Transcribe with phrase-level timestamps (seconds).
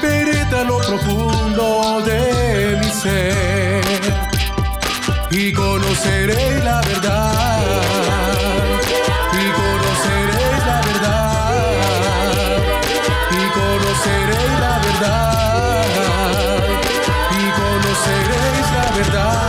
[0.00, 4.28] penetra lo profundo de mi ser
[5.30, 7.60] y conoceré la verdad.
[9.32, 11.58] Y conoceréis la verdad.
[13.30, 15.84] Y conoceréis la verdad.
[17.30, 19.48] Y conoceréis la verdad.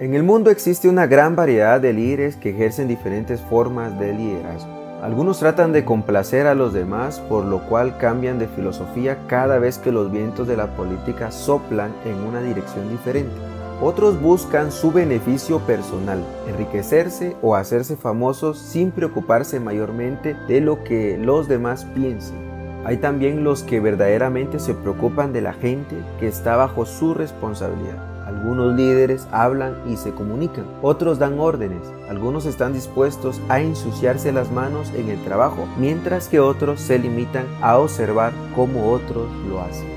[0.00, 4.79] En el mundo existe una gran variedad de líderes que ejercen diferentes formas de liderazgo.
[5.02, 9.78] Algunos tratan de complacer a los demás, por lo cual cambian de filosofía cada vez
[9.78, 13.32] que los vientos de la política soplan en una dirección diferente.
[13.80, 21.16] Otros buscan su beneficio personal, enriquecerse o hacerse famosos sin preocuparse mayormente de lo que
[21.16, 22.36] los demás piensen.
[22.84, 28.09] Hay también los que verdaderamente se preocupan de la gente que está bajo su responsabilidad.
[28.30, 34.52] Algunos líderes hablan y se comunican, otros dan órdenes, algunos están dispuestos a ensuciarse las
[34.52, 39.88] manos en el trabajo, mientras que otros se limitan a observar cómo otros lo hacen.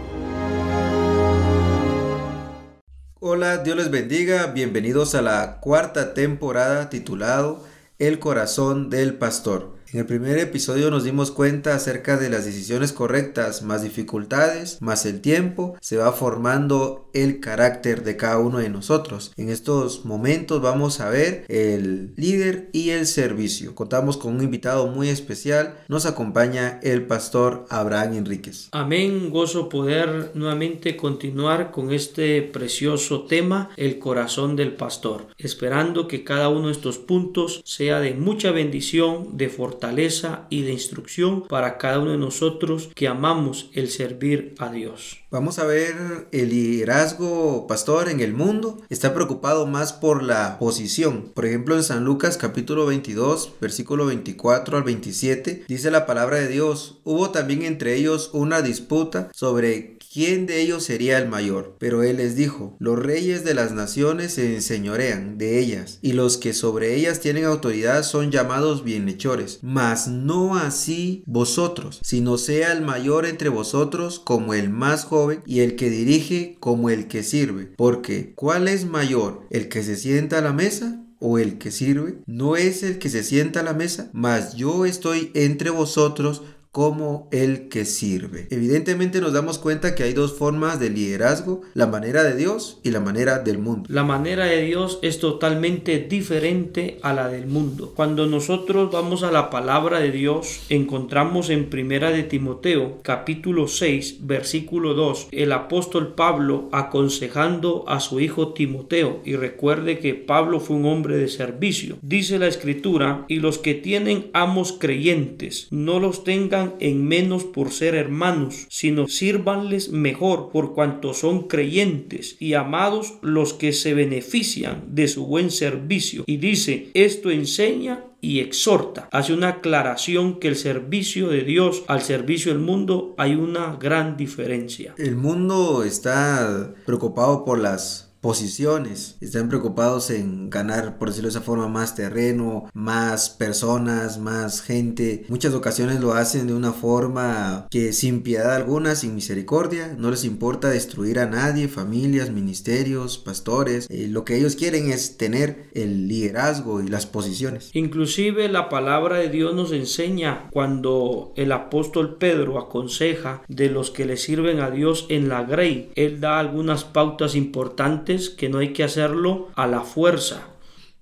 [3.20, 7.60] Hola, Dios les bendiga, bienvenidos a la cuarta temporada titulado
[8.00, 9.76] El corazón del pastor.
[9.94, 15.06] En el primer episodio nos dimos cuenta acerca de las decisiones correctas, más dificultades, más
[15.06, 19.32] el tiempo, se va formando el carácter de cada uno de nosotros.
[19.38, 23.76] En estos momentos vamos a ver el líder y el servicio.
[23.76, 28.70] Contamos con un invitado muy especial, nos acompaña el pastor Abraham Enríquez.
[28.72, 36.24] Amén, gozo poder nuevamente continuar con este precioso tema, el corazón del pastor, esperando que
[36.24, 41.78] cada uno de estos puntos sea de mucha bendición, de fortaleza y de instrucción para
[41.78, 45.23] cada uno de nosotros que amamos el servir a Dios.
[45.34, 48.80] Vamos a ver el liderazgo pastor en el mundo.
[48.92, 51.32] Está preocupado más por la posición.
[51.34, 56.50] Por ejemplo, en San Lucas capítulo 22, versículo 24 al 27, dice la palabra de
[56.50, 61.76] Dios, hubo también entre ellos una disputa sobre quién de ellos sería el mayor.
[61.80, 66.38] Pero él les dijo, los reyes de las naciones se enseñorean de ellas, y los
[66.38, 69.60] que sobre ellas tienen autoridad son llamados bienhechores.
[69.64, 75.62] Mas no así vosotros, sino sea el mayor entre vosotros como el más joven, y
[75.62, 77.74] el que dirige como el que sirve.
[77.76, 79.42] Porque, ¿cuál es mayor?
[79.50, 81.00] ¿El que se sienta a la mesa?
[81.26, 84.86] o el que sirve, no es el que se sienta a la mesa, mas yo
[84.86, 86.42] estoy entre vosotros
[86.74, 88.48] como el que sirve.
[88.50, 92.90] Evidentemente nos damos cuenta que hay dos formas de liderazgo, la manera de Dios y
[92.90, 93.88] la manera del mundo.
[93.90, 97.94] La manera de Dios es totalmente diferente a la del mundo.
[97.96, 104.26] Cuando nosotros vamos a la palabra de Dios, encontramos en Primera de Timoteo, capítulo 6,
[104.26, 110.78] versículo 2, el apóstol Pablo aconsejando a su hijo Timoteo, y recuerde que Pablo fue
[110.78, 112.00] un hombre de servicio.
[112.02, 117.72] Dice la escritura, y los que tienen amos creyentes, no los tengan en menos por
[117.72, 124.84] ser hermanos, sino sírvanles mejor por cuanto son creyentes y amados los que se benefician
[124.88, 126.24] de su buen servicio.
[126.28, 129.10] Y dice, esto enseña y exhorta.
[129.12, 134.16] Hace una aclaración que el servicio de Dios al servicio del mundo hay una gran
[134.16, 134.96] diferencia.
[134.98, 141.42] El mundo está preocupado por las posiciones, están preocupados en ganar, por decirlo de esa
[141.42, 145.26] forma, más terreno, más personas, más gente.
[145.28, 150.24] Muchas ocasiones lo hacen de una forma que sin piedad alguna, sin misericordia, no les
[150.24, 153.90] importa destruir a nadie, familias, ministerios, pastores.
[153.90, 157.72] Eh, lo que ellos quieren es tener el liderazgo y las posiciones.
[157.74, 164.06] Inclusive la palabra de Dios nos enseña cuando el apóstol Pedro aconseja de los que
[164.06, 168.74] le sirven a Dios en la grey, él da algunas pautas importantes que no hay
[168.74, 170.54] que hacerlo a la fuerza,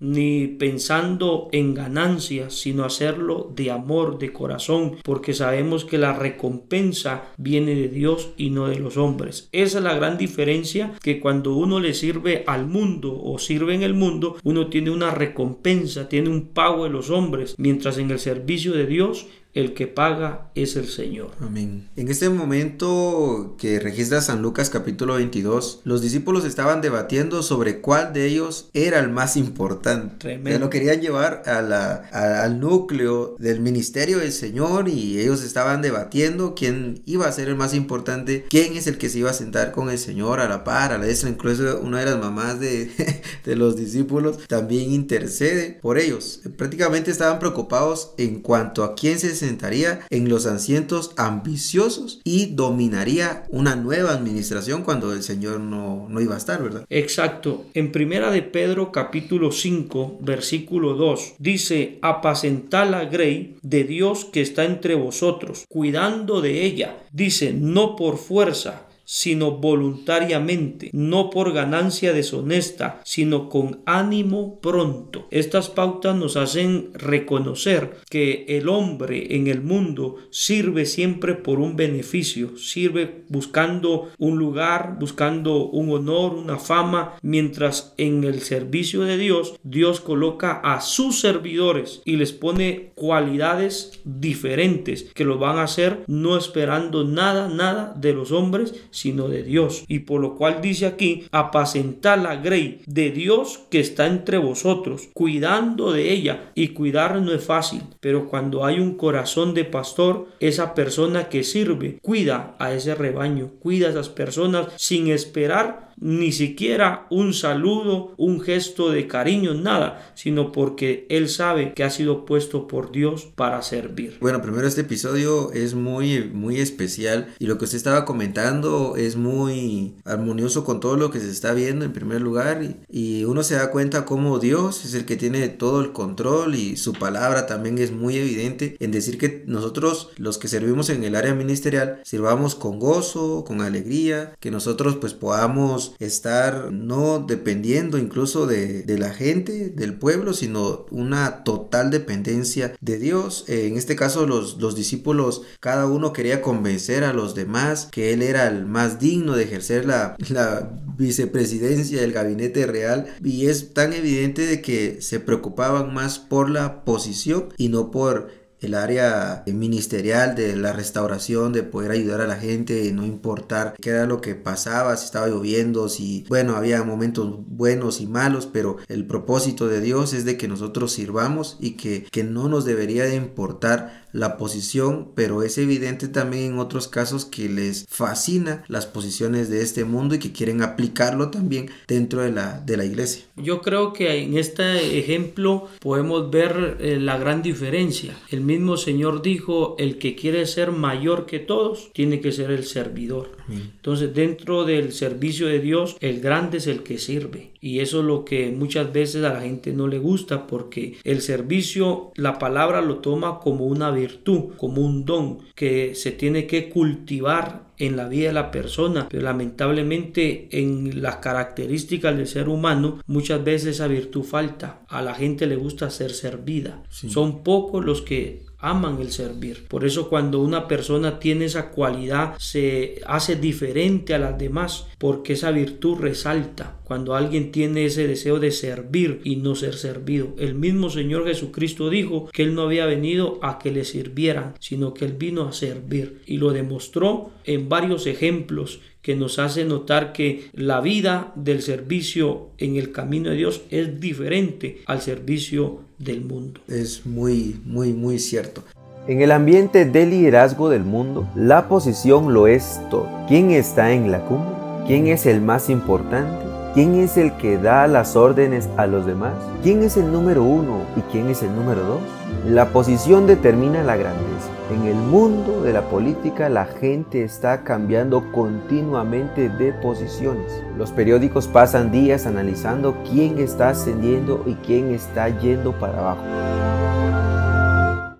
[0.02, 7.26] ni pensando en ganancias, sino hacerlo de amor, de corazón, porque sabemos que la recompensa
[7.38, 9.48] viene de Dios y no de los hombres.
[9.52, 13.84] Esa es la gran diferencia que cuando uno le sirve al mundo o sirve en
[13.84, 18.20] el mundo, uno tiene una recompensa, tiene un pago de los hombres, mientras en el
[18.20, 21.32] servicio de Dios el que paga es el Señor.
[21.42, 21.90] Amén.
[21.98, 28.14] En este momento que registra San Lucas capítulo 22, los discípulos estaban debatiendo sobre cuál
[28.14, 30.16] de ellos era el más importante.
[30.20, 30.60] Tremendo.
[30.60, 35.82] lo querían llevar a la, a- al núcleo del ministerio del Señor y ellos estaban
[35.82, 39.34] debatiendo quién iba a ser el más importante, quién es el que se iba a
[39.34, 41.30] sentar con el Señor a la par, a la destra.
[41.30, 42.90] Incluso una de las mamás de,
[43.46, 46.42] de los discípulos también intercede por ellos.
[46.58, 53.44] Prácticamente estaban preocupados en cuanto a quién se sentaría en los asientos ambiciosos y dominaría
[53.50, 56.86] una nueva administración cuando el Señor no, no iba a estar, ¿verdad?
[56.90, 57.66] Exacto.
[57.74, 64.42] En primera de Pedro capítulo 5 versículo 2 dice, apacentad la grey de Dios que
[64.42, 66.98] está entre vosotros, cuidando de ella.
[67.12, 75.28] Dice, no por fuerza, sino voluntariamente, no por ganancia deshonesta, sino con ánimo pronto.
[75.32, 81.76] Estas pautas nos hacen reconocer que el hombre en el mundo sirve siempre por un
[81.76, 89.18] beneficio, sirve buscando un lugar, buscando un honor, una fama, mientras en el servicio de
[89.18, 95.64] Dios, Dios coloca a sus servidores y les pone cualidades diferentes que lo van a
[95.64, 99.84] hacer no esperando nada, nada de los hombres, sino de Dios.
[99.88, 105.10] Y por lo cual dice aquí, apacentar la grey de Dios que está entre vosotros,
[105.14, 106.52] cuidando de ella.
[106.54, 111.44] Y cuidar no es fácil, pero cuando hay un corazón de pastor, esa persona que
[111.44, 118.14] sirve, cuida a ese rebaño, cuida a esas personas sin esperar ni siquiera un saludo,
[118.18, 123.28] un gesto de cariño, nada, sino porque él sabe que ha sido puesto por Dios
[123.36, 124.18] para servir.
[124.22, 129.16] Bueno, primero este episodio es muy, muy especial y lo que usted estaba comentando es
[129.16, 133.56] muy armonioso con todo lo que se está viendo en primer lugar y, uno se
[133.56, 137.78] da cuenta cómo Dios es el que tiene todo el control y su palabra también
[137.78, 142.56] es muy evidente en decir que nosotros los que servimos en el área ministerial sirvamos
[142.56, 149.14] con gozo, con alegría, que nosotros pues podamos estar no dependiendo incluso de, de la
[149.14, 153.46] gente, del pueblo, sino una total dependencia de Dios.
[153.48, 158.14] Eh, en este caso los, los discípulos, cada uno quería convencer a los demás que
[158.14, 163.74] él era el más digno de ejercer la, la vicepresidencia del gabinete real y es
[163.74, 169.44] tan evidente de que se preocupaban más por la posición y no por el área
[169.48, 174.22] ministerial de la restauración, de poder ayudar a la gente, no importar qué era lo
[174.22, 179.68] que pasaba, si estaba lloviendo, si, bueno, había momentos buenos y malos, pero el propósito
[179.68, 184.01] de Dios es de que nosotros sirvamos y que, que no nos debería de importar
[184.14, 189.62] la posición, pero es evidente también en otros casos que les fascina las posiciones de
[189.62, 193.24] este mundo y que quieren aplicarlo también dentro de la, de la iglesia.
[193.38, 198.18] Yo creo que en este ejemplo podemos ver eh, la gran diferencia.
[198.30, 202.66] El mismo Señor dijo, el que quiere ser mayor que todos, tiene que ser el
[202.66, 203.38] servidor.
[203.50, 207.52] Entonces, dentro del servicio de Dios, el grande es el que sirve.
[207.60, 211.22] Y eso es lo que muchas veces a la gente no le gusta porque el
[211.22, 216.70] servicio, la palabra lo toma como una virtud, como un don que se tiene que
[216.70, 223.00] cultivar en la vida de la persona, pero lamentablemente en las características del ser humano
[223.08, 224.82] muchas veces esa virtud falta.
[224.88, 226.84] A la gente le gusta ser servida.
[226.90, 229.66] Son pocos los que aman el servir.
[229.68, 235.34] Por eso cuando una persona tiene esa cualidad se hace diferente a las demás porque
[235.34, 236.78] esa virtud resalta.
[236.84, 240.36] Cuando alguien tiene ese deseo de servir y no ser servido.
[240.38, 244.94] El mismo Señor Jesucristo dijo que Él no había venido a que le sirvieran, sino
[244.94, 246.22] que Él vino a servir.
[246.26, 252.50] Y lo demostró en varios ejemplos que nos hace notar que la vida del servicio
[252.58, 256.62] en el camino de Dios es diferente al servicio del mundo.
[256.68, 258.64] Es muy, muy, muy cierto.
[259.08, 263.10] En el ambiente de liderazgo del mundo, la posición lo es todo.
[263.28, 264.56] ¿Quién está en la cumbre?
[264.86, 266.46] ¿Quién es el más importante?
[266.74, 269.34] ¿Quién es el que da las órdenes a los demás?
[269.64, 272.02] ¿Quién es el número uno y quién es el número dos?
[272.48, 274.61] La posición determina la grandeza.
[274.72, 280.64] En el mundo de la política la gente está cambiando continuamente de posiciones.
[280.78, 286.24] Los periódicos pasan días analizando quién está ascendiendo y quién está yendo para abajo.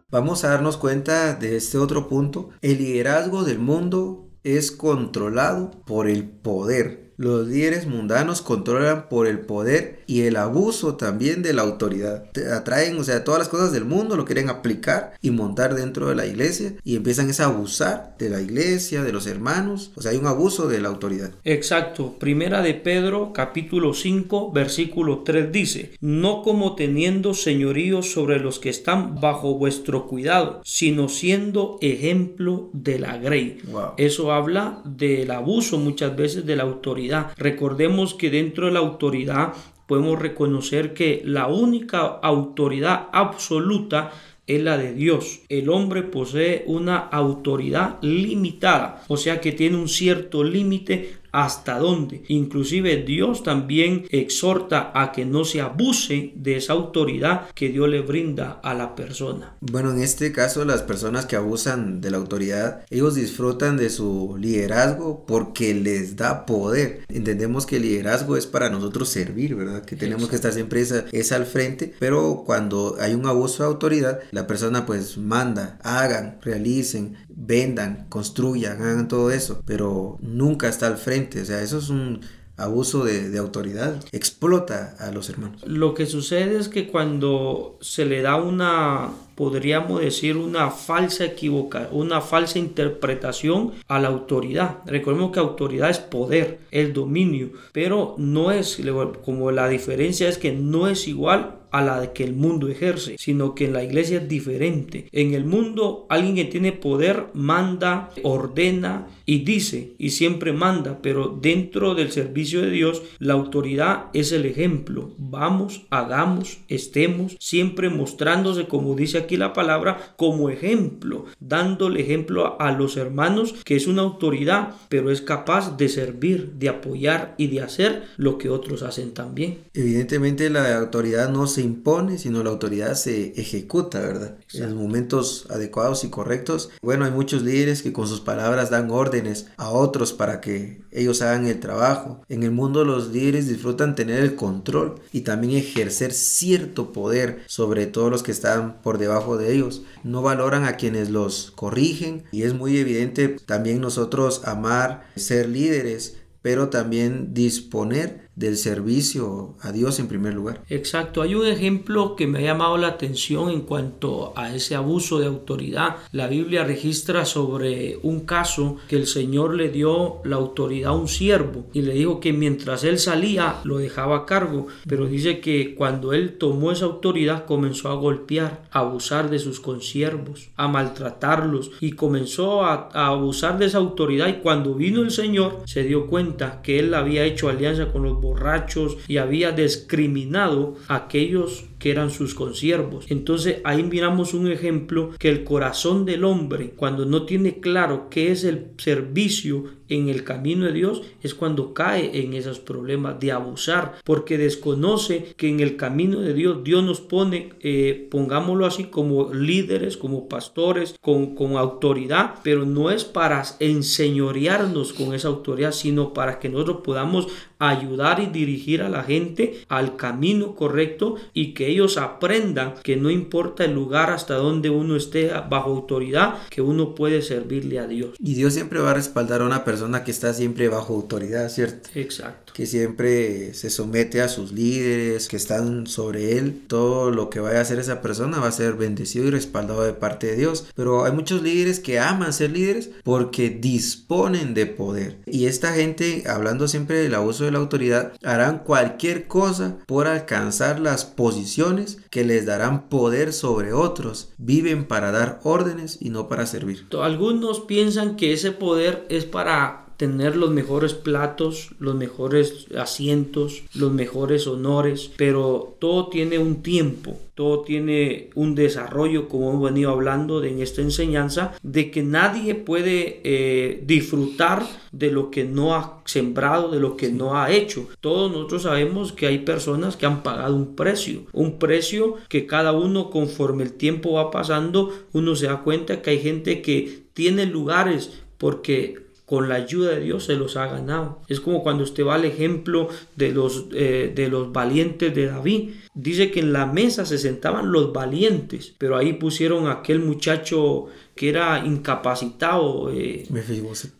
[0.10, 2.50] Vamos a darnos cuenta de este otro punto.
[2.62, 7.11] El liderazgo del mundo es controlado por el poder.
[7.22, 12.32] Los líderes mundanos controlan por el poder y el abuso también de la autoridad.
[12.32, 16.10] Te atraen, o sea, todas las cosas del mundo lo quieren aplicar y montar dentro
[16.10, 19.92] de la iglesia y empiezan a abusar de la iglesia, de los hermanos.
[19.96, 21.30] O sea, hay un abuso de la autoridad.
[21.44, 22.16] Exacto.
[22.18, 28.70] Primera de Pedro, capítulo 5, versículo 3 dice, no como teniendo señorío sobre los que
[28.70, 33.60] están bajo vuestro cuidado, sino siendo ejemplo de la grey.
[33.98, 37.11] Eso habla del abuso muchas veces de la autoridad.
[37.38, 39.54] Recordemos que dentro de la autoridad
[39.88, 44.12] podemos reconocer que la única autoridad absoluta
[44.48, 45.42] es la de Dios.
[45.50, 52.24] El hombre posee una autoridad limitada, o sea que tiene un cierto límite hasta dónde.
[52.28, 58.02] Inclusive Dios también exhorta a que no se abuse de esa autoridad que Dios le
[58.02, 59.56] brinda a la persona.
[59.62, 64.36] Bueno, en este caso las personas que abusan de la autoridad, ellos disfrutan de su
[64.40, 67.02] liderazgo porque les da poder.
[67.10, 69.86] Entendemos que el liderazgo es para nosotros servir, ¿verdad?
[69.86, 74.20] Que tenemos que estar siempre esa, al frente, pero cuando hay un abuso de autoridad,
[74.32, 80.98] la persona pues manda, hagan, realicen, vendan, construyan, hagan todo eso, pero nunca está al
[80.98, 81.42] frente.
[81.42, 82.22] O sea, eso es un
[82.62, 85.64] abuso de, autoridad, explota a los hermanos.
[85.66, 91.90] Lo que sucede es que cuando se le da una, podríamos decir, una falsa equivoca,
[91.92, 94.78] una falsa interpretación a la autoridad.
[94.86, 98.80] Recordemos que autoridad es poder, el dominio, pero no es,
[99.26, 103.56] como la diferencia es que no es igual a la que el mundo ejerce, sino
[103.56, 105.08] que en la iglesia es diferente.
[105.12, 111.38] En el mundo alguien que tiene poder manda, ordena y dice y siempre manda, pero
[111.42, 115.12] dentro del servicio de Dios la autoridad es el ejemplo.
[115.18, 122.72] Vamos, hagamos, estemos siempre mostrándose, como dice aquí la palabra, como ejemplo, dándole ejemplo a
[122.72, 127.62] los hermanos que es una autoridad, pero es capaz de servir, de apoyar y de
[127.62, 129.60] hacer lo que otros hacen también.
[129.74, 134.38] Evidentemente la autoridad no se impone, sino la autoridad se ejecuta, ¿verdad?
[134.54, 136.70] En los momentos adecuados y correctos.
[136.82, 141.22] Bueno, hay muchos líderes que con sus palabras dan órdenes a otros para que ellos
[141.22, 142.22] hagan el trabajo.
[142.30, 147.86] En el mundo los líderes disfrutan tener el control y también ejercer cierto poder sobre
[147.86, 149.84] todos los que están por debajo de ellos.
[150.04, 156.18] No valoran a quienes los corrigen y es muy evidente también nosotros amar, ser líderes,
[156.42, 160.64] pero también disponer del servicio a Dios en primer lugar.
[160.70, 165.20] Exacto, hay un ejemplo que me ha llamado la atención en cuanto a ese abuso
[165.20, 165.98] de autoridad.
[166.12, 171.08] La Biblia registra sobre un caso que el Señor le dio la autoridad a un
[171.08, 175.76] siervo y le dijo que mientras él salía lo dejaba a cargo, pero dice que
[175.76, 181.72] cuando él tomó esa autoridad comenzó a golpear, a abusar de sus consiervos, a maltratarlos
[181.82, 186.08] y comenzó a, a abusar de esa autoridad y cuando vino el Señor se dio
[186.08, 191.90] cuenta que él había hecho alianza con los borrachos y había discriminado a aquellos que
[191.90, 193.06] eran sus consiervos.
[193.10, 198.32] Entonces ahí miramos un ejemplo que el corazón del hombre, cuando no tiene claro qué
[198.32, 203.32] es el servicio en el camino de Dios, es cuando cae en esos problemas de
[203.32, 208.86] abusar, porque desconoce que en el camino de Dios Dios nos pone, eh, pongámoslo así,
[208.86, 215.72] como líderes, como pastores, con, con autoridad, pero no es para enseñorearnos con esa autoridad,
[215.72, 217.28] sino para que nosotros podamos
[217.60, 223.10] ayudar y dirigir a la gente al camino correcto y que ellos aprendan que no
[223.10, 228.16] importa el lugar hasta donde uno esté bajo autoridad, que uno puede servirle a Dios.
[228.20, 231.90] Y Dios siempre va a respaldar a una persona que está siempre bajo autoridad, ¿cierto?
[231.96, 232.54] Exacto.
[232.54, 236.62] Que siempre se somete a sus líderes, que están sobre él.
[236.68, 239.94] Todo lo que vaya a hacer esa persona va a ser bendecido y respaldado de
[239.94, 240.68] parte de Dios.
[240.76, 245.18] Pero hay muchos líderes que aman ser líderes porque disponen de poder.
[245.26, 250.80] Y esta gente, hablando siempre del abuso de la autoridad, harán cualquier cosa por alcanzar
[250.80, 251.61] las posiciones
[252.10, 254.34] que les darán poder sobre otros.
[254.38, 256.88] Viven para dar órdenes y no para servir.
[257.02, 263.94] Algunos piensan que ese poder es para tener los mejores platos, los mejores asientos, los
[263.94, 270.44] mejores honores, pero todo tiene un tiempo, todo tiene un desarrollo, como hemos venido hablando
[270.44, 276.72] en esta enseñanza, de que nadie puede eh, disfrutar de lo que no ha sembrado,
[276.72, 277.88] de lo que no ha hecho.
[278.00, 282.72] Todos nosotros sabemos que hay personas que han pagado un precio, un precio que cada
[282.72, 287.46] uno conforme el tiempo va pasando, uno se da cuenta que hay gente que tiene
[287.46, 291.22] lugares porque con la ayuda de Dios se los ha ganado.
[291.30, 295.70] Es como cuando usted va al ejemplo de los, eh, de los valientes de David.
[295.94, 300.88] Dice que en la mesa se sentaban los valientes, pero ahí pusieron a aquel muchacho
[301.22, 302.92] que era incapacitado.
[302.92, 303.28] eh.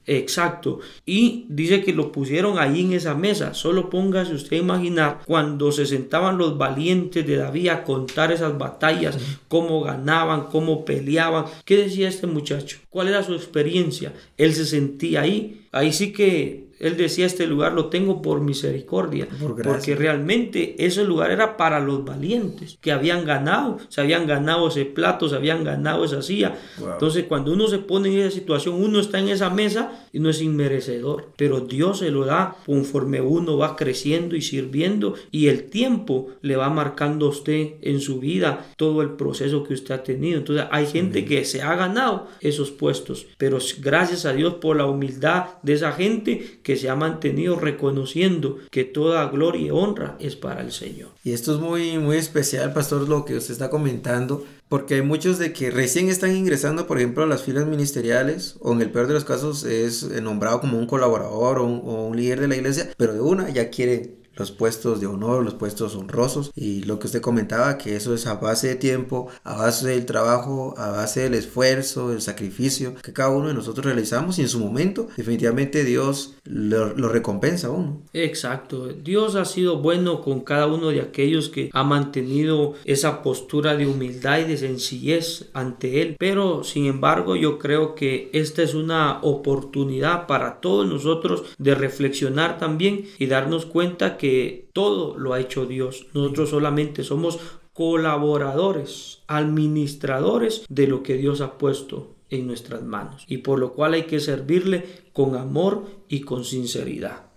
[0.08, 0.80] Exacto.
[1.06, 3.54] Y dice que lo pusieron ahí en esa mesa.
[3.54, 8.58] Solo póngase usted a imaginar cuando se sentaban los valientes de David a contar esas
[8.58, 11.46] batallas, cómo ganaban, cómo peleaban.
[11.64, 12.80] ¿Qué decía este muchacho?
[12.90, 14.14] ¿Cuál era su experiencia?
[14.36, 15.68] Él se sentía ahí.
[15.72, 21.04] Ahí sí que él decía, este lugar lo tengo por misericordia, Por porque realmente ese
[21.04, 25.64] lugar era para los valientes, que habían ganado, se habían ganado ese plato, se habían
[25.64, 26.58] ganado esa silla.
[26.80, 26.94] Wow.
[26.94, 30.32] Entonces, cuando uno se pone en esa situación, uno está en esa mesa y no
[30.32, 35.70] es inmerecedor, pero Dios se lo da conforme uno va creciendo y sirviendo y el
[35.70, 40.04] tiempo le va marcando a usted en su vida todo el proceso que usted ha
[40.04, 40.40] tenido.
[40.40, 44.88] Entonces, hay gente que se ha ganado esos puestos, pero gracias a Dios por la
[44.88, 50.36] humildad de esa gente que se ha mantenido reconociendo que toda gloria y honra es
[50.36, 51.10] para el Señor.
[51.24, 55.38] Y esto es muy, muy especial, pastor, lo que usted está comentando, porque hay muchos
[55.38, 59.08] de que recién están ingresando, por ejemplo, a las filas ministeriales, o en el peor
[59.08, 62.56] de los casos es nombrado como un colaborador o un, o un líder de la
[62.56, 66.98] iglesia, pero de una ya quiere los puestos de honor, los puestos honrosos, y lo
[66.98, 70.90] que usted comentaba, que eso es a base de tiempo, a base del trabajo, a
[70.90, 75.08] base del esfuerzo, el sacrificio que cada uno de nosotros realizamos, y en su momento,
[75.16, 78.02] definitivamente Dios lo, lo recompensa a uno.
[78.14, 78.88] Exacto.
[78.88, 83.86] Dios ha sido bueno con cada uno de aquellos que ha mantenido esa postura de
[83.86, 86.16] humildad y de sencillez ante Él.
[86.18, 92.58] Pero, sin embargo, yo creo que esta es una oportunidad para todos nosotros de reflexionar
[92.58, 94.31] también y darnos cuenta que
[94.74, 96.08] todo lo ha hecho Dios.
[96.14, 97.40] Nosotros solamente somos
[97.74, 103.26] colaboradores, administradores de lo que Dios ha puesto en nuestras manos.
[103.28, 107.32] Y por lo cual hay que servirle con amor y con sinceridad.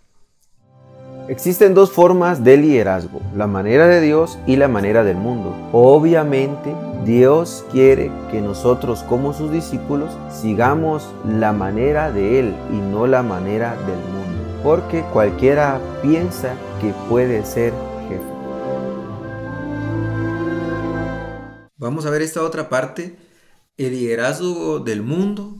[1.29, 5.55] Existen dos formas de liderazgo, la manera de Dios y la manera del mundo.
[5.73, 6.75] Obviamente,
[7.07, 13.23] Dios quiere que nosotros como sus discípulos sigamos la manera de Él y no la
[13.23, 17.73] manera del mundo, porque cualquiera piensa que puede ser
[18.11, 18.25] jefe.
[21.79, 23.17] Vamos a ver esta otra parte.
[23.79, 25.55] El liderazgo del mundo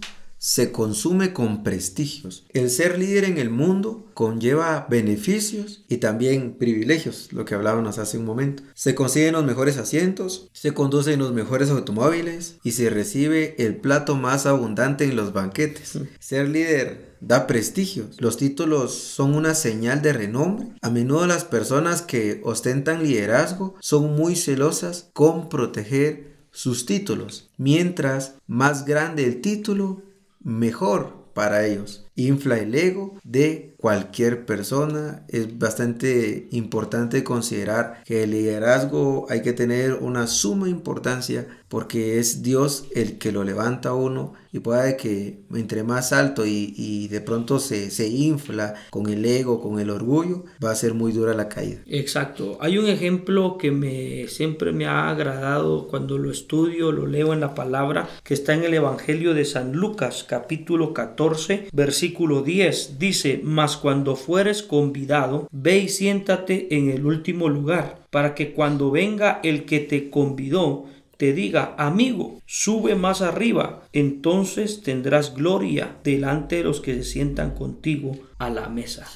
[0.45, 2.45] se consume con prestigios.
[2.51, 8.19] El ser líder en el mundo conlleva beneficios y también privilegios, lo que hablábamos hace
[8.19, 8.63] un momento.
[8.75, 14.17] Se consiguen los mejores asientos, se conducen los mejores automóviles y se recibe el plato
[14.17, 15.99] más abundante en los banquetes.
[16.19, 18.05] Ser líder da prestigio.
[18.19, 20.67] Los títulos son una señal de renombre.
[20.83, 27.49] A menudo las personas que ostentan liderazgo son muy celosas con proteger sus títulos.
[27.57, 30.03] Mientras más grande el título,
[30.45, 32.07] mejor para ellos.
[32.15, 35.25] Infla el ego de cualquier persona.
[35.29, 42.45] Es bastante importante considerar que el liderazgo hay que tener una suma importancia porque es
[42.45, 47.21] Dios el que lo levanta uno y puede que entre más alto y, y de
[47.21, 51.35] pronto se, se infla con el ego, con el orgullo, va a ser muy dura
[51.35, 51.81] la caída.
[51.89, 52.59] Exacto.
[52.61, 57.41] Hay un ejemplo que me siempre me ha agradado cuando lo estudio, lo leo en
[57.41, 63.01] la palabra, que está en el Evangelio de San Lucas, capítulo 14, versículo 10.
[63.01, 68.93] Dice, mas cuando fueres convidado, ve y siéntate en el último lugar, para que cuando
[68.93, 70.85] venga el que te convidó,
[71.17, 77.55] te diga, amigo, sube más arriba, entonces tendrás gloria delante de los que se sientan
[77.55, 79.07] contigo a la mesa.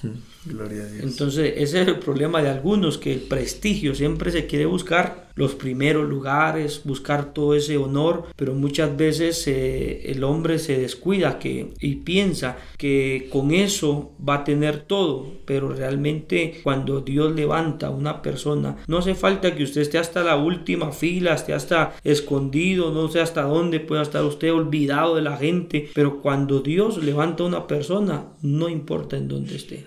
[0.44, 1.04] Gloria a Dios.
[1.04, 5.54] Entonces, ese es el problema de algunos, que el prestigio siempre se quiere buscar los
[5.54, 11.74] primeros lugares, buscar todo ese honor, pero muchas veces eh, el hombre se descuida que,
[11.78, 17.90] y piensa que con eso va a tener todo, pero realmente cuando Dios levanta a
[17.90, 22.90] una persona, no hace falta que usted esté hasta la última fila, esté hasta escondido,
[22.92, 27.44] no sé hasta dónde pueda estar usted olvidado de la gente, pero cuando Dios levanta
[27.44, 29.86] a una persona, no importa en dónde esté.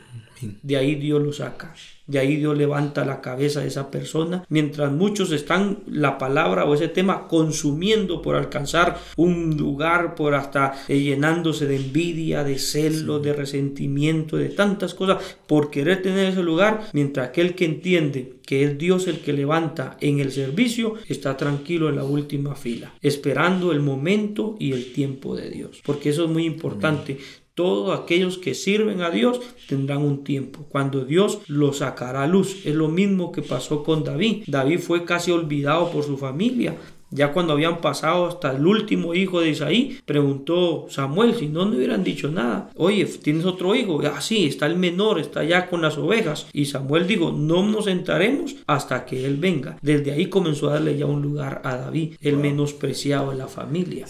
[0.62, 1.73] De ahí Dios lo saca.
[2.08, 4.43] De ahí Dios levanta la cabeza de esa persona.
[4.49, 10.73] Mientras muchos están la palabra o ese tema consumiendo por alcanzar un lugar, por hasta
[10.89, 16.43] eh, llenándose de envidia, de celo, de resentimiento, de tantas cosas, por querer tener ese
[16.43, 16.89] lugar.
[16.91, 21.88] Mientras aquel que entiende que es Dios el que levanta en el servicio, está tranquilo
[21.88, 25.82] en la última fila, esperando el momento y el tiempo de Dios.
[25.86, 27.17] Porque eso es muy importante
[27.54, 30.66] todos aquellos que sirven a Dios tendrán un tiempo.
[30.70, 32.66] Cuando Dios los sacará a luz.
[32.66, 34.44] Es lo mismo que pasó con David.
[34.48, 36.78] David fue casi olvidado por su familia.
[37.12, 41.76] Ya cuando habían pasado hasta el último hijo de Isaí, preguntó Samuel, si no, no
[41.76, 42.69] hubieran dicho nada.
[42.76, 44.02] Oye, ¿tienes otro hijo?
[44.04, 46.47] Ah, sí, está el menor, está allá con las ovejas.
[46.54, 49.78] Y Samuel dijo, no nos sentaremos hasta que él venga.
[49.82, 54.06] Desde ahí comenzó a darle ya un lugar a David, el menospreciado de la familia.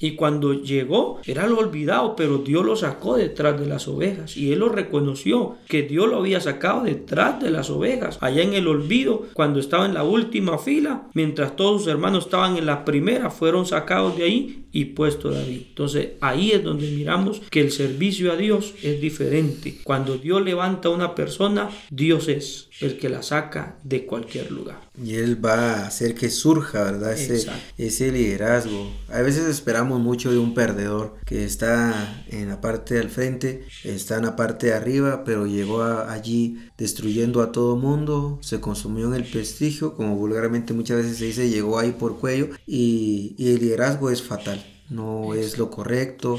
[0.00, 4.36] Y cuando llegó, era lo olvidado, pero Dios lo sacó detrás de las ovejas.
[4.36, 8.16] Y él lo reconoció, que Dios lo había sacado detrás de las ovejas.
[8.20, 12.39] Allá en el olvido, cuando estaba en la última fila, mientras todos sus hermanos estaban
[12.48, 15.62] en la primera, fueron sacados de ahí y puesto David.
[15.68, 19.78] Entonces ahí es donde miramos que el servicio a Dios es diferente.
[19.84, 24.80] Cuando Dios levanta a una persona, Dios es el que la saca de cualquier lugar.
[25.02, 27.12] Y Él va a hacer que surja, ¿verdad?
[27.12, 28.90] Ese, ese, liderazgo.
[29.08, 34.16] A veces esperamos mucho de un perdedor que está en la parte del frente, está
[34.16, 39.14] en la parte de arriba, pero llegó allí destruyendo a todo mundo, se consumió en
[39.14, 43.60] el prestigio, como vulgarmente muchas veces se dice, llegó ahí por cuello y, y el
[43.60, 46.38] liderazgo es fatal, no es lo correcto.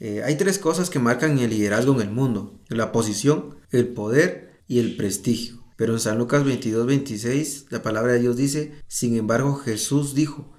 [0.00, 4.60] Eh, hay tres cosas que marcan el liderazgo en el mundo, la posición, el poder
[4.68, 5.62] y el prestigio.
[5.76, 10.52] Pero en San Lucas 22, 26, la palabra de Dios dice, sin embargo Jesús dijo,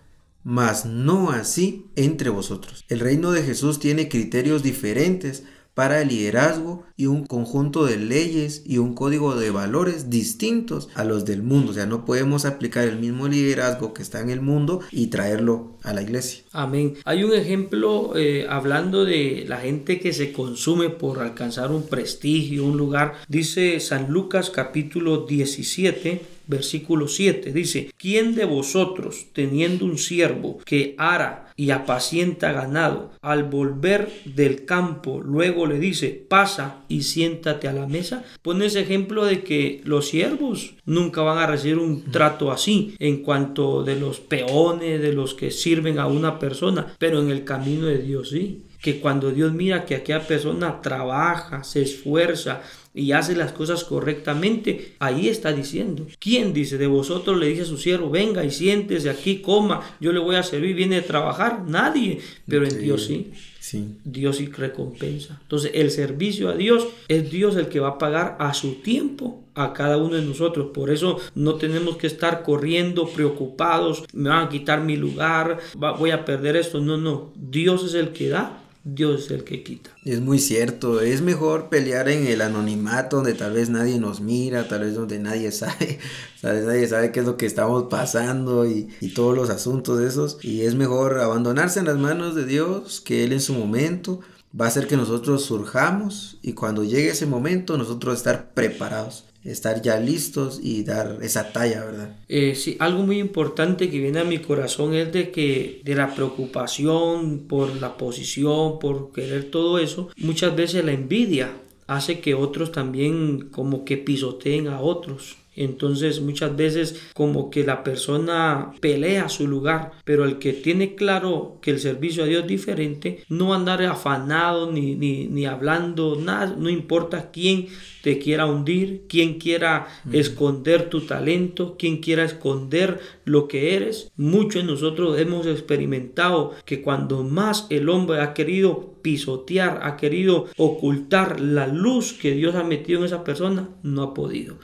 [0.43, 2.83] mas no así entre vosotros.
[2.89, 8.63] El reino de Jesús tiene criterios diferentes para el liderazgo y un conjunto de leyes
[8.65, 11.71] y un código de valores distintos a los del mundo.
[11.71, 15.77] O sea, no podemos aplicar el mismo liderazgo que está en el mundo y traerlo
[15.83, 16.43] a la iglesia.
[16.51, 16.95] Amén.
[17.05, 22.65] Hay un ejemplo eh, hablando de la gente que se consume por alcanzar un prestigio,
[22.65, 23.13] un lugar.
[23.27, 30.95] Dice San Lucas capítulo 17 versículo 7 dice, ¿quién de vosotros, teniendo un siervo que
[30.97, 37.73] ara y apacienta ganado, al volver del campo, luego le dice, pasa y siéntate a
[37.73, 38.23] la mesa?
[38.41, 43.23] Pone ese ejemplo de que los siervos nunca van a recibir un trato así en
[43.23, 47.85] cuanto de los peones, de los que sirven a una persona, pero en el camino
[47.85, 52.61] de Dios sí que cuando Dios mira que aquella persona trabaja, se esfuerza,
[52.93, 56.05] y hace las cosas correctamente, ahí está diciendo.
[56.19, 60.11] ¿Quién dice de vosotros le dice a su siervo, venga y siéntese aquí, coma, yo
[60.11, 61.63] le voy a servir, viene a trabajar?
[61.67, 63.31] Nadie, pero en Dios sí.
[63.59, 63.95] Sí.
[64.03, 65.39] Dios sí recompensa.
[65.41, 69.41] Entonces el servicio a Dios es Dios el que va a pagar a su tiempo
[69.55, 70.71] a cada uno de nosotros.
[70.73, 76.11] Por eso no tenemos que estar corriendo preocupados, me van a quitar mi lugar, voy
[76.11, 76.81] a perder esto.
[76.81, 77.31] No, no.
[77.35, 79.91] Dios es el que da Dios es el que quita.
[80.03, 84.67] Es muy cierto, es mejor pelear en el anonimato donde tal vez nadie nos mira,
[84.67, 85.99] tal vez donde nadie sabe,
[86.41, 90.01] tal vez nadie sabe qué es lo que estamos pasando y, y todos los asuntos
[90.01, 90.37] esos.
[90.41, 94.19] Y es mejor abandonarse en las manos de Dios, que Él en su momento
[94.59, 99.81] va a hacer que nosotros surjamos y cuando llegue ese momento nosotros estar preparados estar
[99.81, 102.15] ya listos y dar esa talla, ¿verdad?
[102.29, 106.13] Eh, sí, algo muy importante que viene a mi corazón es de que de la
[106.15, 111.51] preocupación por la posición, por querer todo eso, muchas veces la envidia
[111.87, 115.37] hace que otros también como que pisoteen a otros.
[115.55, 121.59] Entonces muchas veces como que la persona pelea su lugar, pero el que tiene claro
[121.61, 126.55] que el servicio a Dios es diferente, no andar afanado ni, ni, ni hablando nada,
[126.57, 127.67] no importa quién
[128.01, 134.11] te quiera hundir, quien quiera esconder tu talento, quien quiera esconder lo que eres.
[134.17, 140.47] Muchos de nosotros hemos experimentado que cuando más el hombre ha querido pisotear, ha querido
[140.57, 144.55] ocultar la luz que Dios ha metido en esa persona, no ha podido.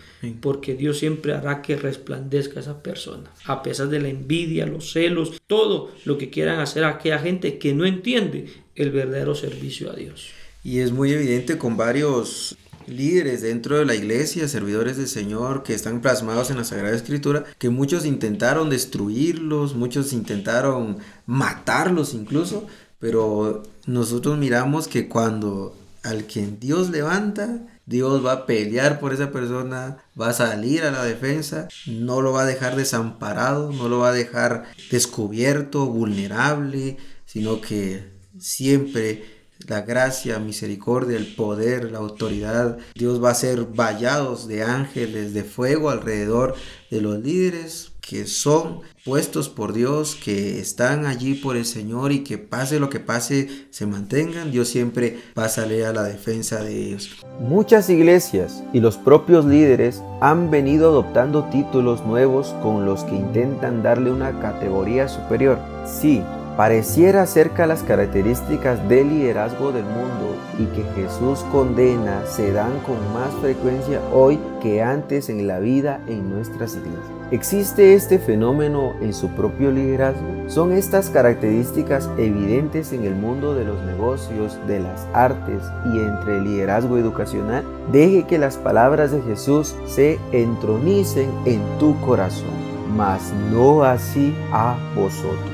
[0.42, 3.30] Porque Dios siempre hará que resplandezca esa persona.
[3.46, 7.76] A pesar de la envidia, los celos, todo lo que quieran hacer aquella gente que
[7.76, 10.30] no entiende el verdadero servicio a Dios.
[10.64, 12.58] Y es muy evidente con varios
[12.90, 17.46] líderes dentro de la iglesia, servidores del Señor que están plasmados en la Sagrada Escritura,
[17.58, 22.68] que muchos intentaron destruirlos, muchos intentaron matarlos incluso,
[23.00, 29.32] pero nosotros miramos que cuando al quien Dios levanta, Dios va a pelear por esa
[29.32, 33.98] persona, va a salir a la defensa, no lo va a dejar desamparado, no lo
[33.98, 39.24] va a dejar descubierto, vulnerable, sino que siempre
[39.68, 42.78] la gracia, misericordia, el poder, la autoridad.
[42.94, 46.56] Dios va a ser vallados de ángeles de fuego alrededor
[46.92, 52.24] de los líderes que son puestos por Dios, que están allí por el Señor y
[52.24, 54.52] que pase lo que pase, se mantengan.
[54.52, 57.24] Dios siempre salir a la defensa de ellos.
[57.40, 63.84] Muchas iglesias y los propios líderes han venido adoptando títulos nuevos con los que intentan
[63.84, 65.60] darle una categoría superior.
[65.86, 66.24] Sí,
[66.58, 72.98] pareciera cerca las características del liderazgo del mundo y que Jesús condena se dan con
[73.14, 77.19] más frecuencia hoy que antes en la vida en nuestras iglesias.
[77.32, 80.50] ¿Existe este fenómeno en su propio liderazgo?
[80.50, 85.62] ¿Son estas características evidentes en el mundo de los negocios, de las artes
[85.94, 87.64] y entre el liderazgo educacional?
[87.92, 92.50] Deje que las palabras de Jesús se entronicen en tu corazón,
[92.98, 95.52] mas no así a vosotros.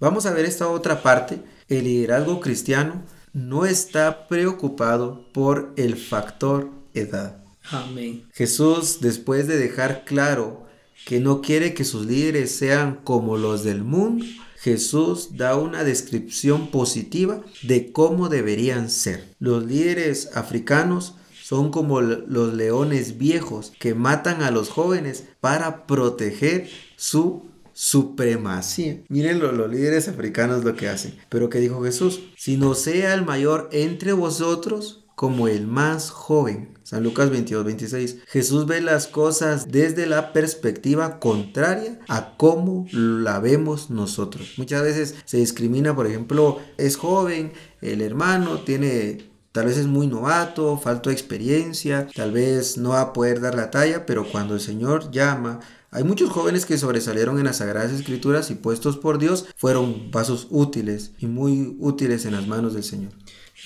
[0.00, 1.38] Vamos a ver esta otra parte.
[1.70, 3.00] El liderazgo cristiano
[3.32, 7.43] no está preocupado por el factor edad.
[7.70, 8.26] Amén.
[8.32, 10.66] Jesús, después de dejar claro
[11.06, 14.24] que no quiere que sus líderes sean como los del mundo,
[14.58, 19.34] Jesús da una descripción positiva de cómo deberían ser.
[19.38, 26.70] Los líderes africanos son como los leones viejos que matan a los jóvenes para proteger
[26.96, 29.02] su supremacía.
[29.08, 31.14] Miren los líderes africanos lo que hacen.
[31.28, 32.20] Pero ¿qué dijo Jesús?
[32.36, 36.73] Si no sea el mayor entre vosotros como el más joven.
[36.84, 38.16] San Lucas 22, 26.
[38.26, 44.52] Jesús ve las cosas desde la perspectiva contraria a cómo la vemos nosotros.
[44.58, 50.08] Muchas veces se discrimina, por ejemplo, es joven, el hermano tiene Tal vez es muy
[50.08, 54.60] novato, falta experiencia, tal vez no va a poder dar la talla, pero cuando el
[54.60, 55.60] Señor llama
[55.94, 60.48] hay muchos jóvenes que sobresalieron en las Sagradas Escrituras y puestos por Dios fueron vasos
[60.50, 63.12] útiles y muy útiles en las manos del Señor.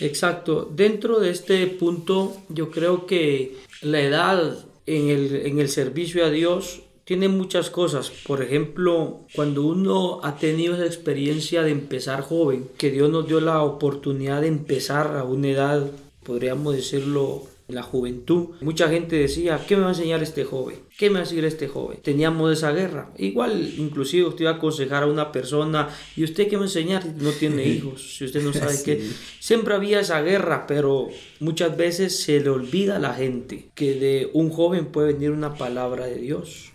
[0.01, 0.71] Exacto.
[0.75, 6.31] Dentro de este punto, yo creo que la edad en el, en el servicio a
[6.31, 8.11] Dios tiene muchas cosas.
[8.27, 13.41] Por ejemplo, cuando uno ha tenido esa experiencia de empezar joven, que Dios nos dio
[13.41, 15.91] la oportunidad de empezar a una edad,
[16.23, 18.51] podríamos decirlo, la juventud.
[18.63, 20.77] Mucha gente decía, ¿qué me va a enseñar este joven?
[20.97, 21.99] ¿Qué me va a decir este joven?
[22.03, 23.13] Teníamos esa guerra.
[23.19, 26.69] Igual, inclusive usted va a aconsejar a una persona, ¿y usted qué me va a
[26.69, 28.17] enseñar si no tiene hijos?
[28.17, 29.03] Si usted no sabe qué.
[29.39, 31.09] Siempre había esa guerra, pero
[31.41, 35.55] muchas veces se le olvida a la gente que de un joven puede venir una
[35.55, 36.73] palabra de Dios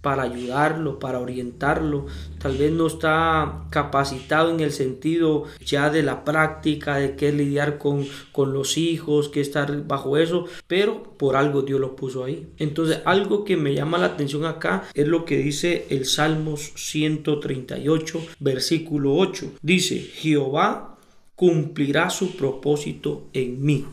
[0.00, 2.06] para ayudarlo, para orientarlo.
[2.38, 7.78] Tal vez no está capacitado en el sentido ya de la práctica, de qué lidiar
[7.78, 12.48] con, con los hijos, que estar bajo eso, pero por algo Dios lo puso ahí.
[12.58, 18.20] Entonces, algo que me llama la atención acá es lo que dice el Salmos 138,
[18.38, 19.52] versículo 8.
[19.62, 20.98] Dice, Jehová
[21.40, 23.86] cumplirá su propósito en mí.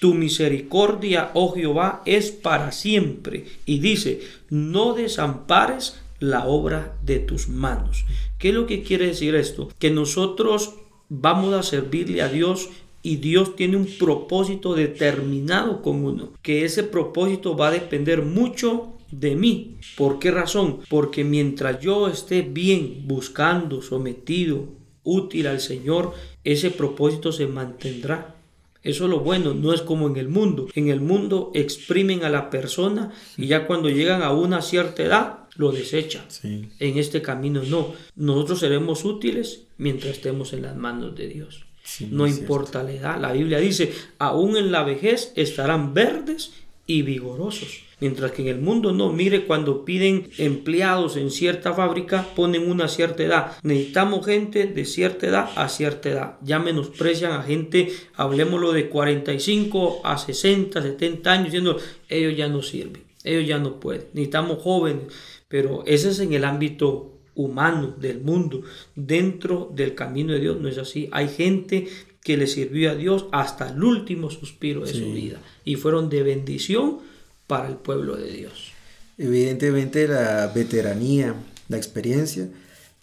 [0.00, 3.44] Tu misericordia, oh Jehová, es para siempre.
[3.66, 8.06] Y dice, no desampares la obra de tus manos.
[8.38, 9.68] ¿Qué es lo que quiere decir esto?
[9.78, 10.76] Que nosotros
[11.10, 12.70] vamos a servirle a Dios
[13.02, 18.94] y Dios tiene un propósito determinado con uno, que ese propósito va a depender mucho
[19.10, 19.76] de mí.
[19.94, 20.80] ¿Por qué razón?
[20.88, 24.68] Porque mientras yo esté bien buscando, sometido,
[25.04, 28.34] útil al Señor, ese propósito se mantendrá.
[28.82, 30.68] Eso es lo bueno, no es como en el mundo.
[30.74, 35.38] En el mundo exprimen a la persona y ya cuando llegan a una cierta edad
[35.56, 36.24] lo desechan.
[36.42, 37.94] En este camino no.
[38.14, 41.64] Nosotros seremos útiles mientras estemos en las manos de Dios.
[42.10, 43.20] no importa la edad.
[43.20, 46.52] La Biblia dice, aún en la vejez estarán verdes
[46.86, 47.84] y vigorosos.
[48.04, 52.86] Mientras que en el mundo no, mire cuando piden empleados en cierta fábrica, ponen una
[52.86, 53.52] cierta edad.
[53.62, 56.36] Necesitamos gente de cierta edad a cierta edad.
[56.42, 61.78] Ya menosprecian a gente, hablemoslo de 45 a 60, 70 años, diciendo,
[62.10, 64.04] ellos ya no sirven, ellos ya no pueden.
[64.12, 65.04] Necesitamos jóvenes,
[65.48, 68.64] pero ese es en el ámbito humano del mundo.
[68.94, 71.08] Dentro del camino de Dios no es así.
[71.10, 71.88] Hay gente
[72.22, 76.22] que le sirvió a Dios hasta el último suspiro de su vida y fueron de
[76.22, 77.13] bendición
[77.46, 78.72] para el pueblo de Dios.
[79.18, 81.34] Evidentemente la veteranía,
[81.68, 82.48] la experiencia,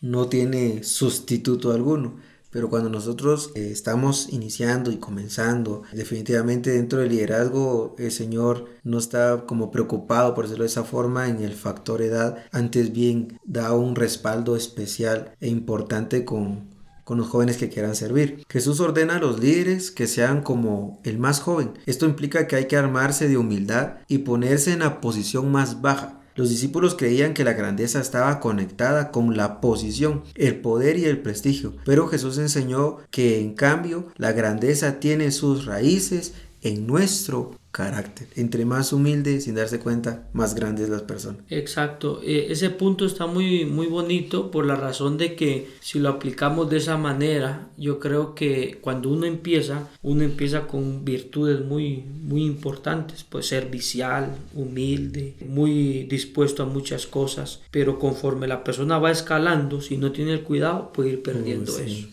[0.01, 2.15] no tiene sustituto alguno.
[2.51, 8.97] Pero cuando nosotros eh, estamos iniciando y comenzando, definitivamente dentro del liderazgo el Señor no
[8.97, 12.43] está como preocupado, por decirlo de esa forma, en el factor edad.
[12.51, 16.67] Antes bien da un respaldo especial e importante con,
[17.11, 18.45] con los jóvenes que quieran servir.
[18.49, 21.73] Jesús ordena a los líderes que sean como el más joven.
[21.85, 26.21] Esto implica que hay que armarse de humildad y ponerse en la posición más baja.
[26.35, 31.21] Los discípulos creían que la grandeza estaba conectada con la posición, el poder y el
[31.21, 38.27] prestigio, pero Jesús enseñó que en cambio la grandeza tiene sus raíces en nuestro carácter.
[38.35, 41.37] Entre más humilde, sin darse cuenta, más grande es la persona.
[41.49, 42.21] Exacto.
[42.23, 46.69] E, ese punto está muy, muy bonito por la razón de que si lo aplicamos
[46.69, 52.43] de esa manera, yo creo que cuando uno empieza, uno empieza con virtudes muy, muy
[52.43, 53.23] importantes.
[53.23, 57.61] Puede ser vicial, humilde, muy dispuesto a muchas cosas.
[57.71, 62.07] Pero conforme la persona va escalando, si no tiene el cuidado, puede ir perdiendo eso.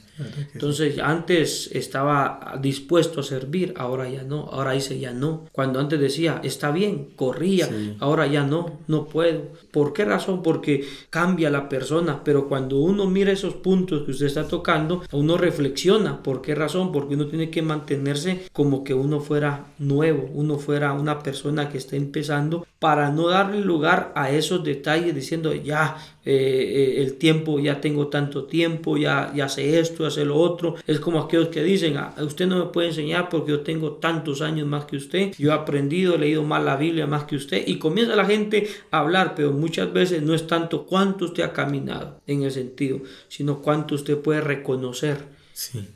[0.54, 5.46] Entonces antes estaba dispuesto a servir, ahora ya no, ahora dice ya no.
[5.52, 7.68] Cuando antes decía, está bien, corría,
[8.00, 9.48] ahora ya no, no puedo.
[9.70, 10.42] ¿Por qué razón?
[10.42, 15.36] Porque cambia la persona, pero cuando uno mira esos puntos que usted está tocando, uno
[15.36, 16.22] reflexiona.
[16.22, 16.92] ¿Por qué razón?
[16.92, 21.78] Porque uno tiene que mantenerse como que uno fuera nuevo, uno fuera una persona que
[21.78, 27.58] está empezando para no darle lugar a esos detalles diciendo ya eh, eh, el tiempo,
[27.58, 30.76] ya tengo tanto tiempo, ya, ya sé esto, sé lo otro.
[30.86, 33.92] Es como aquellos que dicen, a ah, usted no me puede enseñar porque yo tengo
[33.92, 37.36] tantos años más que usted, yo he aprendido, he leído más la Biblia más que
[37.36, 41.42] usted y comienza la gente a hablar, pero muchas veces no es tanto cuánto usted
[41.42, 45.18] ha caminado en el sentido, sino cuánto usted puede reconocer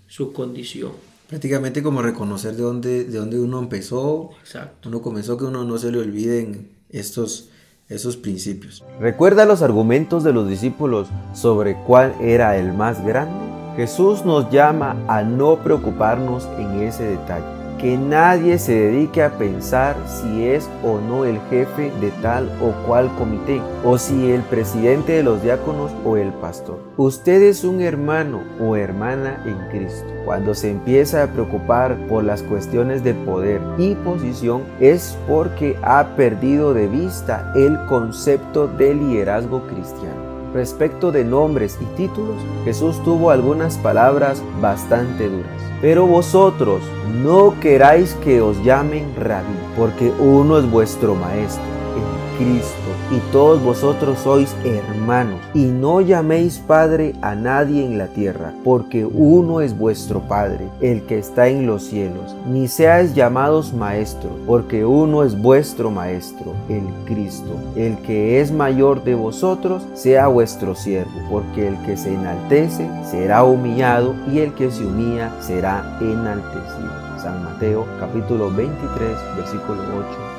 [0.09, 0.92] su condición
[1.33, 4.33] prácticamente como reconocer de dónde, de dónde uno empezó.
[4.42, 4.90] Exacto.
[4.90, 7.48] Uno comenzó que uno no se le olviden estos,
[7.88, 8.85] esos principios.
[9.01, 13.52] ¿Recuerda los argumentos de los discípulos sobre cuál era el más grande?
[13.77, 19.97] Jesús nos llama a no preocuparnos en ese detalle que nadie se dedique a pensar
[20.07, 25.15] si es o no el jefe de tal o cual comité, o si el presidente
[25.15, 26.79] de los diáconos o el pastor.
[26.97, 30.07] Usted es un hermano o hermana en Cristo.
[30.25, 36.07] Cuando se empieza a preocupar por las cuestiones de poder y posición es porque ha
[36.15, 40.22] perdido de vista el concepto de liderazgo cristiano.
[40.55, 45.51] Respecto de nombres y títulos, Jesús tuvo algunas palabras bastante duras.
[45.81, 46.83] Pero vosotros
[47.23, 51.65] no queráis que os llamen rabí, porque uno es vuestro maestro,
[51.97, 52.82] el Cristo,
[53.12, 55.40] y todos vosotros sois hermanos.
[55.55, 61.03] Y no llaméis Padre a nadie en la tierra, porque uno es vuestro Padre, el
[61.03, 62.35] que está en los cielos.
[62.46, 67.57] Ni seáis llamados maestro, porque uno es vuestro Maestro, el Cristo.
[67.77, 73.44] El que es mayor de vosotros, sea vuestro siervo, porque el que se enaltece será
[73.44, 76.90] humillado, y el que se humilla será enaltecido.
[77.18, 80.32] San Mateo capítulo 23, versículo 8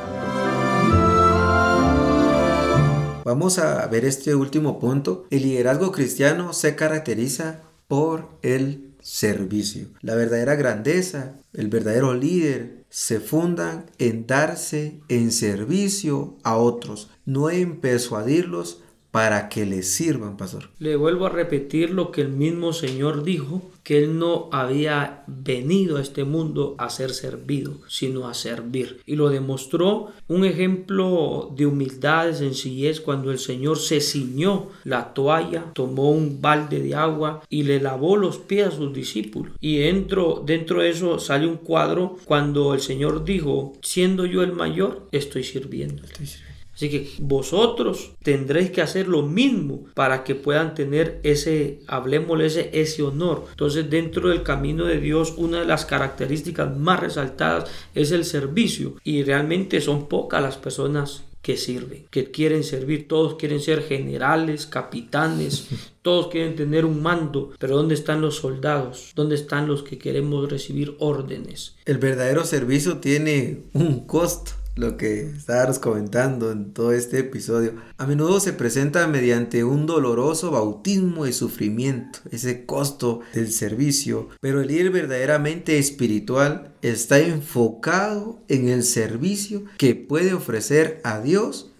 [3.23, 5.25] Vamos a ver este último punto.
[5.29, 9.87] El liderazgo cristiano se caracteriza por el servicio.
[10.01, 17.49] La verdadera grandeza, el verdadero líder, se fundan en darse en servicio a otros, no
[17.49, 18.81] en persuadirlos
[19.13, 20.69] para que les sirvan, pastor.
[20.79, 25.97] Le vuelvo a repetir lo que el mismo Señor dijo, que Él no había venido
[25.97, 29.01] a este mundo a ser servido, sino a servir.
[29.05, 35.13] Y lo demostró un ejemplo de humildad, de sencillez, cuando el Señor se ciñó la
[35.13, 39.53] toalla, tomó un balde de agua y le lavó los pies a sus discípulos.
[39.59, 44.53] Y dentro, dentro de eso sale un cuadro cuando el Señor dijo, siendo yo el
[44.53, 46.03] mayor, estoy sirviendo.
[46.03, 46.52] Estoy sirviendo.
[46.73, 52.69] Así que vosotros tendréis que hacer lo mismo para que puedan tener ese, hablemosle ese,
[52.73, 53.45] ese honor.
[53.51, 58.95] Entonces dentro del camino de Dios una de las características más resaltadas es el servicio
[59.03, 64.65] y realmente son pocas las personas que sirven, que quieren servir, todos quieren ser generales,
[64.65, 65.67] capitanes,
[66.01, 69.11] todos quieren tener un mando, pero ¿dónde están los soldados?
[69.13, 71.75] ¿Dónde están los que queremos recibir órdenes?
[71.83, 78.07] El verdadero servicio tiene un costo lo que estábamos comentando en todo este episodio, a
[78.07, 84.67] menudo se presenta mediante un doloroso bautismo de sufrimiento, ese costo del servicio, pero el
[84.67, 91.72] líder verdaderamente espiritual está enfocado en el servicio que puede ofrecer a Dios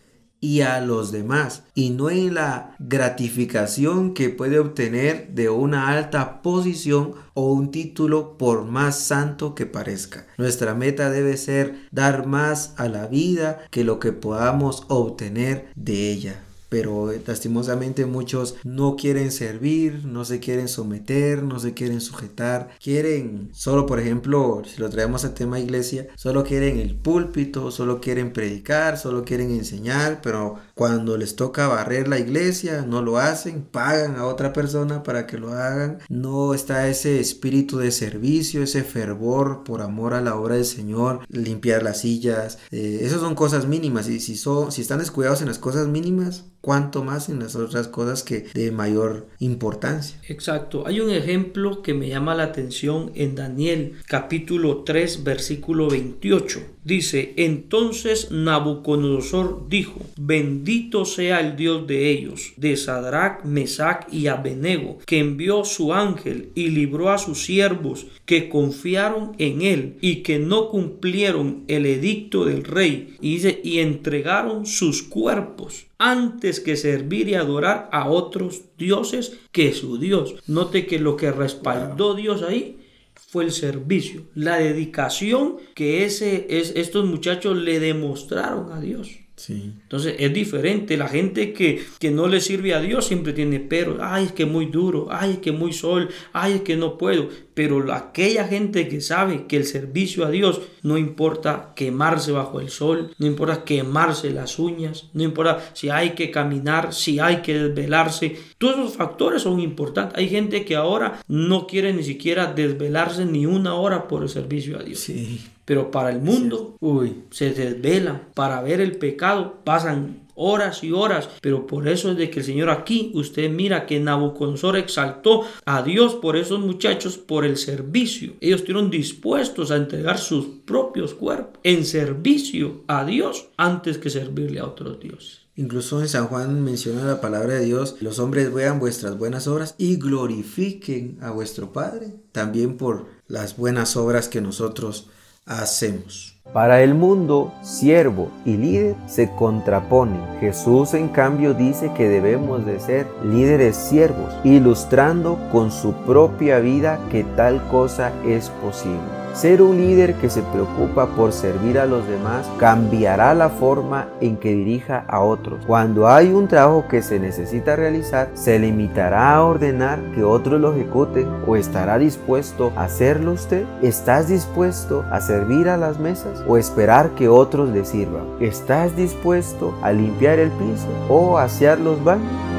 [0.44, 6.42] y a los demás y no en la gratificación que puede obtener de una alta
[6.42, 10.28] posición o un título por más santo que parezca.
[10.38, 16.12] Nuestra meta debe ser dar más a la vida que lo que podamos obtener de
[16.12, 16.44] ella
[16.74, 23.52] pero lastimosamente muchos no quieren servir, no se quieren someter, no se quieren sujetar, quieren
[23.54, 28.34] solo, por ejemplo, si lo traemos a tema iglesia, solo quieren el púlpito, solo quieren
[28.34, 34.16] predicar, solo quieren enseñar, pero cuando les toca barrer la iglesia, no lo hacen, pagan
[34.16, 39.64] a otra persona para que lo hagan, no está ese espíritu de servicio, ese fervor
[39.64, 44.10] por amor a la obra del Señor, limpiar las sillas, eh, esas son cosas mínimas
[44.10, 47.90] y si, son, si están descuidados en las cosas mínimas, cuanto más en las otras
[47.90, 50.18] cosas que de mayor importancia.
[50.28, 50.88] Exacto.
[50.88, 56.73] Hay un ejemplo que me llama la atención en Daniel capítulo 3 versículo 28.
[56.84, 64.98] Dice, entonces Nabucodonosor dijo, bendito sea el Dios de ellos, de Sadrach, Mesach y Abednego,
[65.06, 70.40] que envió su ángel y libró a sus siervos que confiaron en él y que
[70.40, 77.30] no cumplieron el edicto del rey y, dice, y entregaron sus cuerpos antes que servir
[77.30, 80.36] y adorar a otros dioses que su Dios.
[80.48, 82.78] Note que lo que respaldó Dios ahí
[83.16, 89.23] fue el servicio, la dedicación que ese, es, estos muchachos le demostraron a Dios.
[89.50, 90.98] Entonces es diferente.
[90.98, 93.98] La gente que, que, no le sirve a Dios siempre tiene pero.
[94.02, 95.08] Ay, es que muy duro.
[95.12, 96.10] Ay, es que muy sol.
[96.32, 97.30] Ay, es que no puedo.
[97.54, 102.70] Pero aquella gente que sabe que el servicio a Dios no importa quemarse bajo el
[102.70, 107.54] sol, no importa quemarse las uñas, no importa si hay que caminar, si hay que
[107.54, 108.38] desvelarse.
[108.58, 110.18] Todos esos factores son importantes.
[110.18, 114.80] Hay gente que ahora no quiere ni siquiera desvelarse ni una hora por el servicio
[114.80, 115.00] a Dios.
[115.00, 115.42] Sí.
[115.66, 118.28] Pero para el mundo, uy, se desvela.
[118.34, 121.30] Para ver el pecado pasan horas y horas.
[121.42, 125.82] Pero por eso es de que el Señor aquí, usted mira que Nabucodonosor exaltó a
[125.84, 128.34] Dios por esos muchachos por el servicio.
[128.42, 134.60] Ellos estuvieron dispuestos a entregar sus propios cuerpos en servicio a Dios antes que servirle
[134.60, 135.44] a otros dioses.
[135.56, 139.76] Incluso en San Juan menciona la palabra de Dios, los hombres vean vuestras buenas obras
[139.78, 145.10] y glorifiquen a vuestro Padre, también por las buenas obras que nosotros
[145.46, 146.34] hacemos.
[146.54, 150.22] Para el mundo, siervo y líder se contraponen.
[150.40, 157.00] Jesús en cambio dice que debemos de ser líderes siervos, ilustrando con su propia vida
[157.10, 159.23] que tal cosa es posible.
[159.34, 164.38] Ser un líder que se preocupa por servir a los demás cambiará la forma en
[164.38, 165.66] que dirija a otros.
[165.66, 170.76] Cuando hay un trabajo que se necesita realizar, se limitará a ordenar que otros lo
[170.76, 173.66] ejecuten o estará dispuesto a hacerlo usted.
[173.82, 178.28] ¿Estás dispuesto a servir a las mesas o esperar que otros le sirvan?
[178.40, 182.53] ¿Estás dispuesto a limpiar el piso o asear los baños?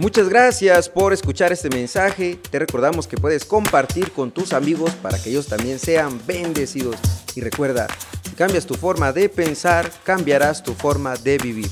[0.00, 2.38] Muchas gracias por escuchar este mensaje.
[2.50, 6.96] Te recordamos que puedes compartir con tus amigos para que ellos también sean bendecidos.
[7.34, 7.86] Y recuerda,
[8.22, 11.68] si cambias tu forma de pensar, cambiarás tu forma de vivir.